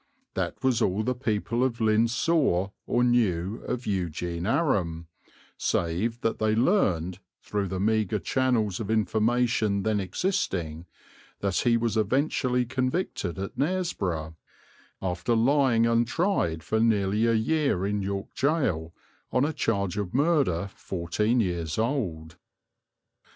[0.33, 5.05] That was all the people of Lynn saw or knew of Eugene Aram,
[5.57, 10.87] save that they learned, through the meagre channels of information then existing,
[11.41, 14.33] that he was eventually convicted at Knaresborough,
[15.03, 18.95] after lying untried for nearly a year in York gaol,
[19.31, 22.37] on a charge of murder fourteen years old.